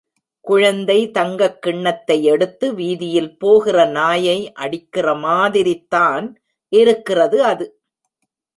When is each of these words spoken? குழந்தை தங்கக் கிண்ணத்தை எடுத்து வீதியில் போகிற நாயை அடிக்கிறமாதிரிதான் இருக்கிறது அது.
குழந்தை 0.41 1.11
தங்கக் 1.11 1.61
கிண்ணத்தை 1.61 2.23
எடுத்து 2.23 2.73
வீதியில் 2.73 3.37
போகிற 3.37 3.85
நாயை 3.85 4.51
அடிக்கிறமாதிரிதான் 4.59 6.35
இருக்கிறது 6.69 7.43
அது. 7.43 7.81